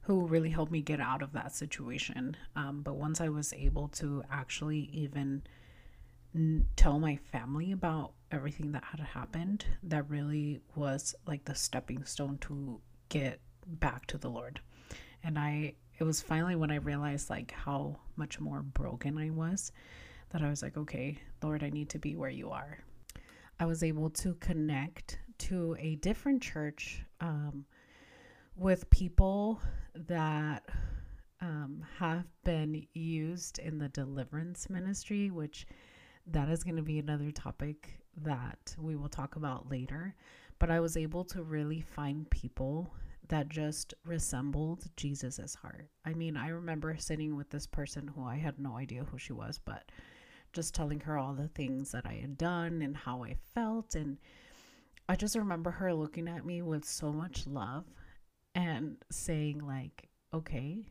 who 0.01 0.25
really 0.25 0.49
helped 0.49 0.71
me 0.71 0.81
get 0.81 1.01
out 1.01 1.21
of 1.21 1.33
that 1.33 1.53
situation. 1.53 2.37
Um, 2.55 2.81
but 2.81 2.95
once 2.95 3.19
I 3.19 3.29
was 3.29 3.51
able 3.53 3.89
to 3.89 4.23
actually 4.31 4.89
even 4.93 5.43
tell 6.75 6.99
my 6.99 7.15
family 7.15 7.71
about 7.71 8.11
everything 8.31 8.71
that 8.73 8.83
had 8.83 8.99
happened 8.99 9.65
that 9.83 10.09
really 10.09 10.59
was 10.75 11.15
like 11.25 11.45
the 11.45 11.55
stepping 11.55 12.03
stone 12.05 12.37
to 12.39 12.79
get 13.09 13.39
back 13.65 14.05
to 14.07 14.17
the 14.17 14.29
lord. 14.29 14.59
And 15.23 15.37
i 15.39 15.73
it 15.99 16.03
was 16.03 16.21
finally 16.21 16.55
when 16.55 16.71
i 16.71 16.75
realized 16.75 17.29
like 17.29 17.51
how 17.51 17.97
much 18.15 18.39
more 18.39 18.61
broken 18.61 19.17
i 19.17 19.29
was 19.31 19.71
that 20.29 20.41
i 20.43 20.49
was 20.49 20.61
like 20.61 20.77
okay 20.77 21.17
lord 21.41 21.63
i 21.63 21.69
need 21.69 21.89
to 21.89 21.99
be 21.99 22.15
where 22.15 22.29
you 22.29 22.49
are. 22.49 22.79
I 23.59 23.65
was 23.65 23.81
able 23.81 24.09
to 24.11 24.35
connect 24.35 25.17
to 25.39 25.75
a 25.79 25.95
different 25.95 26.43
church 26.43 27.03
um, 27.21 27.65
with 28.55 28.89
people 28.91 29.59
that 29.95 30.63
um, 31.41 31.83
have 31.97 32.25
been 32.43 32.85
used 32.93 33.59
in 33.59 33.79
the 33.79 33.89
deliverance 33.89 34.69
ministry 34.69 35.31
which 35.31 35.65
that 36.27 36.49
is 36.49 36.63
going 36.63 36.75
to 36.75 36.83
be 36.83 36.99
another 36.99 37.31
topic 37.31 37.99
that 38.23 38.75
we 38.77 38.95
will 38.95 39.09
talk 39.09 39.35
about 39.35 39.69
later. 39.69 40.15
But 40.59 40.71
I 40.71 40.79
was 40.79 40.97
able 40.97 41.23
to 41.25 41.43
really 41.43 41.81
find 41.81 42.29
people 42.29 42.93
that 43.29 43.49
just 43.49 43.93
resembled 44.05 44.89
Jesus's 44.95 45.55
heart. 45.55 45.89
I 46.05 46.13
mean, 46.13 46.37
I 46.37 46.49
remember 46.49 46.95
sitting 46.97 47.35
with 47.35 47.49
this 47.49 47.67
person 47.67 48.07
who 48.07 48.23
I 48.23 48.37
had 48.37 48.57
no 48.59 48.77
idea 48.77 49.03
who 49.03 49.17
she 49.17 49.33
was, 49.33 49.59
but 49.63 49.91
just 50.53 50.73
telling 50.73 50.99
her 51.01 51.17
all 51.17 51.33
the 51.33 51.49
things 51.49 51.91
that 51.91 52.05
I 52.05 52.13
had 52.13 52.37
done 52.37 52.81
and 52.81 52.95
how 52.95 53.23
I 53.23 53.35
felt. 53.53 53.95
And 53.95 54.17
I 55.09 55.15
just 55.15 55.35
remember 55.35 55.71
her 55.71 55.93
looking 55.93 56.27
at 56.27 56.45
me 56.45 56.61
with 56.61 56.85
so 56.85 57.11
much 57.11 57.45
love 57.45 57.85
and 58.55 58.97
saying, 59.11 59.59
like, 59.65 60.07
okay, 60.33 60.85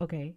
okay, 0.00 0.34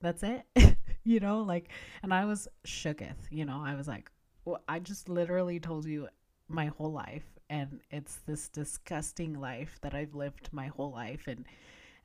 that's 0.00 0.22
it. 0.22 0.44
you 1.04 1.20
know, 1.20 1.40
like, 1.42 1.70
and 2.02 2.12
I 2.12 2.26
was 2.26 2.48
shooketh, 2.66 3.16
you 3.30 3.44
know, 3.44 3.62
I 3.64 3.74
was 3.74 3.88
like, 3.88 4.10
well, 4.46 4.62
I 4.68 4.78
just 4.78 5.08
literally 5.08 5.58
told 5.58 5.86
you 5.86 6.08
my 6.48 6.66
whole 6.66 6.92
life 6.92 7.24
and 7.50 7.80
it's 7.90 8.16
this 8.26 8.48
disgusting 8.48 9.34
life 9.34 9.78
that 9.82 9.92
I've 9.92 10.14
lived 10.14 10.48
my 10.52 10.68
whole 10.68 10.92
life. 10.92 11.26
And 11.26 11.44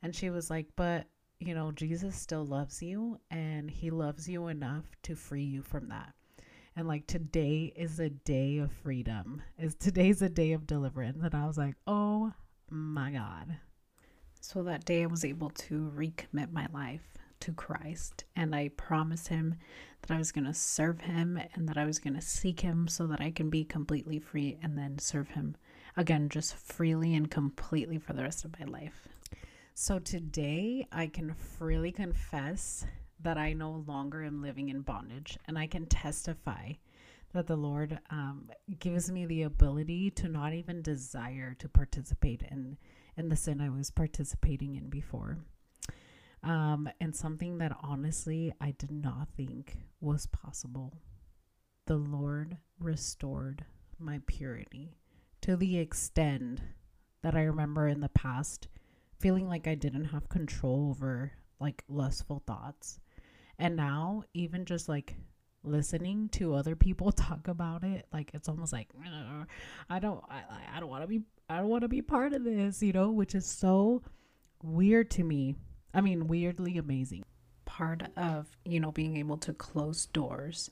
and 0.02 0.14
she 0.14 0.28
was 0.28 0.50
like 0.50 0.66
but 0.76 1.06
you 1.38 1.54
know 1.54 1.70
Jesus 1.70 2.16
still 2.16 2.44
loves 2.44 2.82
you 2.82 3.18
and 3.30 3.70
he 3.70 3.90
loves 3.90 4.28
you 4.28 4.48
enough 4.48 4.84
to 5.04 5.14
free 5.14 5.44
you 5.44 5.62
from 5.62 5.88
that. 5.88 6.12
And 6.74 6.88
like 6.88 7.06
today 7.06 7.72
is 7.76 8.00
a 8.00 8.10
day 8.10 8.58
of 8.58 8.72
freedom. 8.72 9.40
Is 9.58 9.76
today's 9.76 10.20
a 10.20 10.28
day 10.28 10.52
of 10.52 10.66
deliverance. 10.66 11.22
And 11.22 11.34
I 11.34 11.46
was 11.46 11.56
like 11.56 11.76
oh 11.86 12.32
my 12.68 13.12
god. 13.12 13.56
So 14.40 14.64
that 14.64 14.84
day 14.84 15.04
I 15.04 15.06
was 15.06 15.24
able 15.24 15.50
to 15.50 15.92
recommit 15.96 16.50
my 16.50 16.66
life 16.72 17.06
to 17.42 17.52
Christ 17.52 18.22
and 18.36 18.54
I 18.54 18.68
promised 18.68 19.26
him 19.26 19.56
that 20.02 20.14
I 20.14 20.18
was 20.18 20.30
going 20.30 20.44
to 20.44 20.54
serve 20.54 21.00
him 21.00 21.40
and 21.54 21.68
that 21.68 21.76
I 21.76 21.84
was 21.84 21.98
going 21.98 22.14
to 22.14 22.20
seek 22.20 22.60
him 22.60 22.86
so 22.86 23.08
that 23.08 23.20
I 23.20 23.32
can 23.32 23.50
be 23.50 23.64
completely 23.64 24.20
free 24.20 24.58
and 24.62 24.78
then 24.78 24.98
serve 24.98 25.30
him 25.30 25.56
again 25.96 26.28
just 26.28 26.54
freely 26.54 27.14
and 27.16 27.28
completely 27.28 27.98
for 27.98 28.12
the 28.12 28.22
rest 28.22 28.44
of 28.44 28.56
my 28.60 28.66
life. 28.66 29.08
So 29.74 29.98
today 29.98 30.86
I 30.92 31.08
can 31.08 31.34
freely 31.34 31.90
confess 31.90 32.86
that 33.18 33.38
I 33.38 33.54
no 33.54 33.84
longer 33.88 34.22
am 34.22 34.40
living 34.40 34.68
in 34.68 34.82
bondage 34.82 35.36
and 35.48 35.58
I 35.58 35.66
can 35.66 35.86
testify 35.86 36.74
that 37.32 37.48
the 37.48 37.56
Lord 37.56 37.98
um, 38.10 38.50
gives 38.78 39.10
me 39.10 39.26
the 39.26 39.42
ability 39.42 40.10
to 40.12 40.28
not 40.28 40.52
even 40.52 40.80
desire 40.80 41.56
to 41.58 41.68
participate 41.68 42.42
in 42.50 42.76
in 43.16 43.28
the 43.28 43.36
sin 43.36 43.60
I 43.60 43.68
was 43.68 43.90
participating 43.90 44.76
in 44.76 44.88
before 44.88 45.38
um, 46.42 46.88
and 47.00 47.14
something 47.14 47.58
that 47.58 47.76
honestly 47.82 48.52
I 48.60 48.72
did 48.72 48.90
not 48.90 49.28
think 49.36 49.76
was 50.00 50.26
possible. 50.26 50.92
The 51.86 51.96
Lord 51.96 52.56
restored 52.78 53.64
my 53.98 54.20
purity 54.26 54.96
to 55.42 55.56
the 55.56 55.78
extent 55.78 56.60
that 57.22 57.34
I 57.34 57.42
remember 57.42 57.86
in 57.88 58.00
the 58.00 58.08
past 58.08 58.68
feeling 59.20 59.48
like 59.48 59.68
I 59.68 59.74
didn't 59.74 60.06
have 60.06 60.28
control 60.28 60.88
over 60.90 61.32
like 61.60 61.84
lustful 61.88 62.42
thoughts. 62.46 62.98
And 63.58 63.76
now, 63.76 64.24
even 64.34 64.64
just 64.64 64.88
like 64.88 65.14
listening 65.62 66.28
to 66.30 66.54
other 66.54 66.74
people 66.74 67.12
talk 67.12 67.46
about 67.46 67.84
it, 67.84 68.06
like 68.12 68.32
it's 68.34 68.48
almost 68.48 68.72
like 68.72 68.88
I 69.88 70.00
don't, 70.00 70.22
I, 70.28 70.42
I 70.76 70.80
don't 70.80 70.88
want 70.88 71.04
to 71.04 71.08
be, 71.08 71.22
I 71.48 71.58
don't 71.58 71.68
want 71.68 71.82
to 71.82 71.88
be 71.88 72.02
part 72.02 72.32
of 72.32 72.42
this, 72.42 72.82
you 72.82 72.92
know, 72.92 73.12
which 73.12 73.36
is 73.36 73.46
so 73.46 74.02
weird 74.62 75.10
to 75.12 75.22
me 75.22 75.54
I 75.94 76.00
mean, 76.00 76.26
weirdly 76.26 76.78
amazing. 76.78 77.24
Part 77.64 78.04
of, 78.16 78.48
you 78.64 78.80
know, 78.80 78.92
being 78.92 79.16
able 79.16 79.36
to 79.38 79.52
close 79.52 80.06
doors 80.06 80.70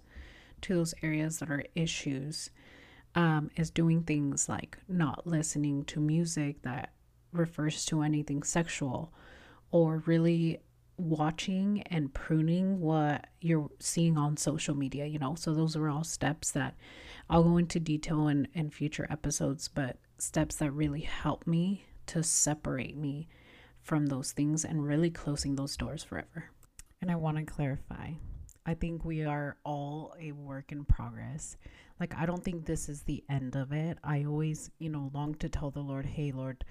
to 0.62 0.74
those 0.74 0.94
areas 1.02 1.38
that 1.38 1.50
are 1.50 1.64
issues 1.74 2.50
um, 3.14 3.50
is 3.56 3.70
doing 3.70 4.02
things 4.02 4.48
like 4.48 4.78
not 4.88 5.26
listening 5.26 5.84
to 5.86 6.00
music 6.00 6.62
that 6.62 6.92
refers 7.32 7.84
to 7.86 8.02
anything 8.02 8.42
sexual 8.42 9.12
or 9.70 10.02
really 10.06 10.60
watching 10.96 11.82
and 11.86 12.12
pruning 12.12 12.80
what 12.80 13.26
you're 13.40 13.70
seeing 13.78 14.18
on 14.18 14.36
social 14.36 14.74
media, 14.74 15.06
you 15.06 15.18
know. 15.18 15.34
So, 15.34 15.54
those 15.54 15.76
are 15.76 15.88
all 15.88 16.04
steps 16.04 16.50
that 16.52 16.76
I'll 17.28 17.44
go 17.44 17.56
into 17.56 17.80
detail 17.80 18.28
in, 18.28 18.48
in 18.54 18.70
future 18.70 19.06
episodes, 19.10 19.68
but 19.68 19.96
steps 20.18 20.56
that 20.56 20.72
really 20.72 21.00
help 21.00 21.46
me 21.46 21.86
to 22.06 22.22
separate 22.22 22.96
me 22.96 23.28
from 23.82 24.06
those 24.06 24.32
things 24.32 24.64
and 24.64 24.86
really 24.86 25.10
closing 25.10 25.56
those 25.56 25.76
doors 25.76 26.02
forever. 26.02 26.50
And 27.00 27.10
I 27.10 27.16
want 27.16 27.38
to 27.38 27.44
clarify 27.44 28.12
I 28.66 28.74
think 28.74 29.04
we 29.04 29.24
are 29.24 29.56
all 29.64 30.14
a 30.20 30.32
work 30.32 30.70
in 30.70 30.84
progress. 30.84 31.56
Like, 31.98 32.14
I 32.16 32.26
don't 32.26 32.44
think 32.44 32.64
this 32.64 32.88
is 32.88 33.02
the 33.02 33.24
end 33.28 33.56
of 33.56 33.72
it. 33.72 33.98
I 34.04 34.24
always, 34.24 34.70
you 34.78 34.90
know, 34.90 35.10
long 35.14 35.34
to 35.36 35.48
tell 35.48 35.70
the 35.70 35.80
Lord, 35.80 36.06
hey, 36.06 36.32
Lord, 36.32 36.64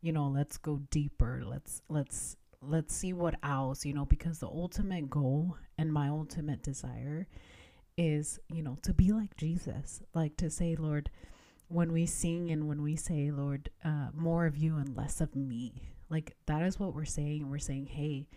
you 0.00 0.12
know, 0.12 0.28
let's 0.28 0.56
go 0.56 0.80
deeper. 0.90 1.42
Let's, 1.44 1.82
let's, 1.88 2.36
let's 2.60 2.94
see 2.94 3.12
what 3.12 3.36
else, 3.42 3.84
you 3.84 3.92
know, 3.92 4.04
because 4.04 4.38
the 4.38 4.48
ultimate 4.48 5.10
goal 5.10 5.56
and 5.78 5.92
my 5.92 6.08
ultimate 6.08 6.62
desire 6.62 7.28
is, 7.96 8.38
you 8.48 8.62
know, 8.62 8.78
to 8.82 8.92
be 8.92 9.12
like 9.12 9.36
Jesus, 9.36 10.02
like 10.14 10.36
to 10.38 10.50
say, 10.50 10.76
Lord, 10.76 11.10
when 11.68 11.92
we 11.92 12.06
sing 12.06 12.50
and 12.50 12.68
when 12.68 12.82
we 12.82 12.96
say, 12.96 13.30
Lord, 13.30 13.70
uh, 13.84 14.08
more 14.12 14.46
of 14.46 14.56
you 14.56 14.76
and 14.76 14.96
less 14.96 15.20
of 15.20 15.36
me, 15.36 15.93
like 16.08 16.36
that 16.46 16.62
is 16.62 16.78
what 16.78 16.94
we're 16.94 17.04
saying. 17.04 17.48
We're 17.48 17.58
saying, 17.58 17.86
hey, 17.86 18.28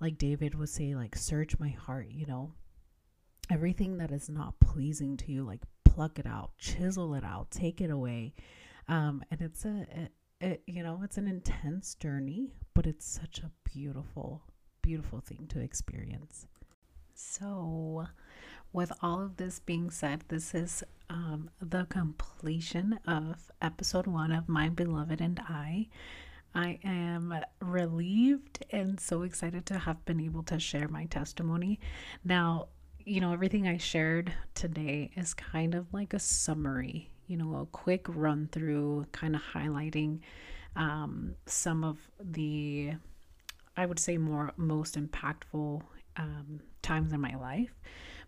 like 0.00 0.18
David 0.18 0.54
would 0.54 0.68
say, 0.68 0.94
like, 0.94 1.16
search 1.16 1.58
my 1.58 1.68
heart, 1.70 2.08
you 2.10 2.26
know, 2.26 2.52
everything 3.50 3.98
that 3.98 4.10
is 4.10 4.28
not 4.28 4.58
pleasing 4.60 5.16
to 5.18 5.32
you, 5.32 5.44
like, 5.44 5.62
pluck 5.84 6.18
it 6.18 6.26
out, 6.26 6.50
chisel 6.58 7.14
it 7.14 7.24
out, 7.24 7.50
take 7.50 7.80
it 7.80 7.90
away. 7.90 8.34
Um, 8.88 9.22
and 9.30 9.40
it's 9.40 9.64
a, 9.64 9.86
it, 9.90 10.12
it, 10.40 10.62
you 10.66 10.82
know, 10.82 11.00
it's 11.04 11.16
an 11.16 11.28
intense 11.28 11.94
journey, 11.94 12.52
but 12.74 12.86
it's 12.86 13.06
such 13.06 13.38
a 13.38 13.50
beautiful, 13.64 14.42
beautiful 14.82 15.20
thing 15.20 15.46
to 15.48 15.60
experience. 15.60 16.46
So, 17.14 18.06
with 18.72 18.92
all 19.00 19.22
of 19.22 19.36
this 19.36 19.60
being 19.60 19.90
said, 19.90 20.24
this 20.28 20.54
is 20.54 20.82
um, 21.08 21.48
the 21.60 21.86
completion 21.88 22.98
of 23.06 23.50
episode 23.62 24.06
one 24.08 24.32
of 24.32 24.48
My 24.48 24.68
Beloved 24.68 25.20
and 25.20 25.40
I. 25.48 25.88
I 26.54 26.78
am 26.84 27.34
relieved 27.60 28.64
and 28.70 29.00
so 29.00 29.22
excited 29.22 29.66
to 29.66 29.78
have 29.78 30.04
been 30.04 30.20
able 30.20 30.44
to 30.44 30.60
share 30.60 30.88
my 30.88 31.06
testimony. 31.06 31.80
Now, 32.24 32.68
you 33.04 33.20
know, 33.20 33.32
everything 33.32 33.66
I 33.66 33.76
shared 33.76 34.32
today 34.54 35.10
is 35.16 35.34
kind 35.34 35.74
of 35.74 35.92
like 35.92 36.14
a 36.14 36.18
summary, 36.18 37.10
you 37.26 37.36
know, 37.36 37.56
a 37.56 37.66
quick 37.66 38.06
run 38.08 38.48
through, 38.52 39.06
kind 39.12 39.34
of 39.34 39.42
highlighting 39.52 40.20
um, 40.76 41.34
some 41.46 41.84
of 41.84 41.98
the, 42.20 42.92
I 43.76 43.86
would 43.86 43.98
say, 43.98 44.16
more 44.16 44.52
most 44.56 44.96
impactful 44.96 45.82
um, 46.16 46.60
times 46.82 47.12
in 47.12 47.20
my 47.20 47.34
life. 47.36 47.74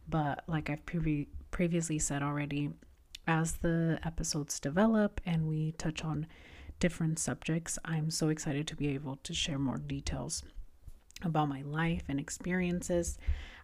But 0.09 0.43
like 0.47 0.69
I've 0.69 0.85
pre- 0.85 1.29
previously 1.51 1.99
said 1.99 2.23
already, 2.23 2.71
as 3.27 3.55
the 3.55 3.99
episodes 4.05 4.61
develop 4.61 5.21
and 5.25 5.49
we 5.49 5.73
touch 5.73 6.05
on 6.05 6.27
different 6.81 7.19
subjects. 7.19 7.79
I'm 7.85 8.11
so 8.11 8.29
excited 8.29 8.67
to 8.69 8.77
be 8.77 8.89
able 8.89 9.17
to 9.17 9.35
share 9.35 9.59
more 9.59 9.79
details 9.79 10.43
about 11.23 11.49
my 11.49 11.63
life 11.63 12.03
and 12.09 12.21
experiences. 12.21 13.19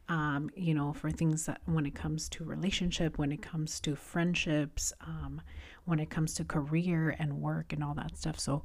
Um, 0.09 0.51
you 0.57 0.75
know, 0.75 0.93
for 0.93 1.11
things 1.11 1.47
that 1.47 1.61
when 1.65 1.87
it 1.87 1.95
comes 1.95 2.29
to 2.31 2.45
relationship, 2.45 3.19
when 3.19 3.31
it 3.31 3.41
comes 3.41 3.79
to 3.81 3.95
friendships, 3.95 4.93
um, 5.01 5.41
when 5.85 6.01
it 6.01 6.11
comes 6.11 6.35
to 6.35 6.45
career 6.45 7.15
and 7.19 7.41
work 7.41 7.73
and 7.73 7.85
all 7.85 7.95
that 7.95 8.17
stuff. 8.17 8.39
So 8.39 8.63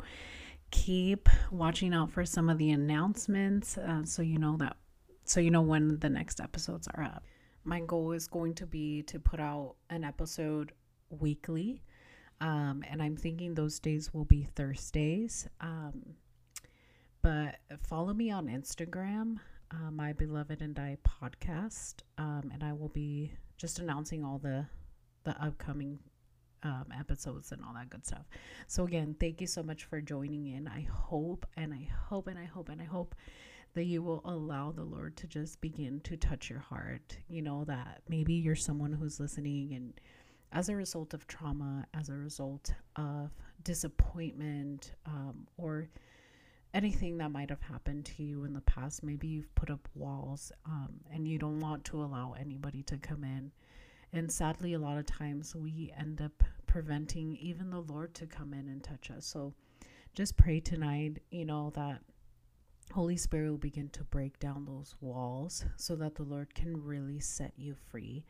keep 0.72 1.30
watching 1.52 1.94
out 1.94 2.12
for 2.12 2.26
some 2.26 2.50
of 2.50 2.58
the 2.58 2.72
announcements 2.72 3.78
uh, 3.78 4.04
so 4.04 4.22
you 4.22 4.38
know 4.38 4.58
that 4.58 4.76
so 5.24 5.40
you 5.40 5.50
know 5.50 5.62
when 5.62 6.00
the 6.00 6.10
next 6.10 6.40
episodes 6.40 6.88
are 6.94 7.04
up. 7.04 7.24
My 7.64 7.82
goal 7.82 8.14
is 8.14 8.28
going 8.28 8.54
to 8.56 8.66
be 8.66 9.04
to 9.04 9.20
put 9.20 9.40
out 9.40 9.76
an 9.90 10.04
episode 10.04 10.72
weekly. 11.10 11.82
Um, 12.40 12.84
and 12.90 13.02
I'm 13.02 13.18
thinking 13.18 13.54
those 13.54 13.80
days 13.80 14.14
will 14.14 14.26
be 14.26 14.48
Thursdays. 14.56 15.48
Um, 15.60 16.16
but 17.22 17.56
follow 17.82 18.14
me 18.14 18.32
on 18.32 18.48
Instagram, 18.48 19.38
uh, 19.72 19.92
my 19.92 20.14
beloved 20.14 20.62
and 20.62 20.78
I 20.78 20.98
podcast, 21.06 21.96
um, 22.18 22.52
and 22.54 22.64
I 22.64 22.74
will 22.74 22.90
be 22.90 23.34
just 23.58 23.80
announcing 23.80 24.24
all 24.24 24.38
the 24.38 24.66
the 25.24 25.44
upcoming 25.44 26.00
um, 26.64 26.86
episodes 26.98 27.52
and 27.52 27.62
all 27.64 27.74
that 27.74 27.90
good 27.90 28.06
stuff. 28.06 28.26
So 28.68 28.86
again, 28.86 29.16
thank 29.20 29.42
you 29.42 29.48
so 29.48 29.62
much 29.62 29.86
for 29.86 30.00
joining 30.00 30.48
in. 30.48 30.68
I 30.68 30.88
hope 30.92 31.46
and 31.58 31.74
I 31.74 31.90
hope 32.08 32.28
and 32.28 32.40
I 32.40 32.46
hope 32.46 32.70
and 32.70 32.82
I 32.82 32.86
hope 32.86 33.14
that 33.74 33.84
you 33.84 34.02
will 34.02 34.22
allow 34.26 34.72
the 34.72 34.84
Lord 34.84 35.18
to 35.18 35.28
just 35.28 35.60
begin 35.62 36.00
to 36.02 36.18
touch 36.18 36.50
your 36.50 36.60
heart. 36.60 37.18
You 37.28 37.42
know 37.42 37.64
that 37.66 38.02
maybe 38.08 38.34
you're 38.34 38.56
someone 38.56 38.94
who's 38.94 39.20
listening 39.20 39.74
and 39.74 39.94
as 40.52 40.70
a 40.70 40.76
result 40.76 41.14
of 41.14 41.28
trauma, 41.28 41.86
as 41.94 42.10
a 42.10 42.14
result 42.14 42.74
of 42.96 43.32
disappointment, 43.64 44.94
um, 45.06 45.48
or 45.58 45.90
anything 46.74 47.18
that 47.18 47.32
might 47.32 47.50
have 47.50 47.62
happened 47.62 48.06
to 48.06 48.24
you 48.24 48.44
in 48.44 48.54
the 48.54 48.62
past. 48.62 49.04
Maybe 49.04 49.28
you've 49.28 49.54
put 49.56 49.70
up 49.70 49.88
walls 49.96 50.52
um, 50.66 50.94
and 51.12 51.28
you 51.28 51.38
don't 51.38 51.60
want 51.60 51.84
to 51.86 52.04
allow 52.04 52.36
anybody 52.40 52.84
to 52.84 52.98
come 52.98 53.24
in. 53.24 53.52
And 54.14 54.32
sadly, 54.32 54.74
a 54.74 54.80
lot 54.80 54.98
of 54.98 55.06
times 55.06 55.56
we 55.56 55.92
end 56.00 56.22
up 56.22 56.44
preventing 56.66 57.36
even 57.38 57.70
the 57.70 57.82
Lord 57.82 58.14
to 58.16 58.26
come 58.26 58.54
in 58.54 58.68
and 58.68 58.84
touch 58.84 59.12
us. 59.12 59.26
So 59.26 59.54
just 60.14 60.38
pray 60.38 60.60
tonight, 60.60 61.20
you 61.32 61.46
know, 61.46 61.72
that 61.76 62.02
Holy 62.94 63.18
Spirit 63.18 63.50
will 63.50 63.58
begin 63.58 63.90
to 63.90 64.04
break 64.06 64.40
down 64.40 64.66
those 64.66 64.96
walls 65.02 65.66
so 65.76 65.96
that 65.98 66.16
the 66.16 66.24
Lord 66.24 66.54
can 66.56 66.82
really 66.84 67.20
set 67.20 67.54
you 67.58 67.76
free 67.92 68.24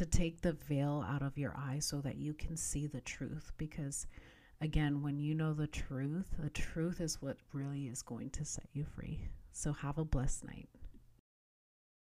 to 0.00 0.06
take 0.06 0.40
the 0.40 0.54
veil 0.54 1.04
out 1.06 1.20
of 1.20 1.36
your 1.36 1.54
eyes 1.58 1.84
so 1.84 2.00
that 2.00 2.16
you 2.16 2.32
can 2.32 2.56
see 2.56 2.86
the 2.86 3.02
truth. 3.02 3.52
Because, 3.58 4.06
again, 4.62 5.02
when 5.02 5.20
you 5.20 5.34
know 5.34 5.52
the 5.52 5.66
truth, 5.66 6.24
the 6.38 6.48
truth 6.48 7.02
is 7.02 7.20
what 7.20 7.36
really 7.52 7.82
is 7.82 8.00
going 8.00 8.30
to 8.30 8.42
set 8.42 8.64
you 8.72 8.86
free. 8.96 9.20
So, 9.52 9.74
have 9.74 9.98
a 9.98 10.04
blessed 10.06 10.46
night. 10.46 10.70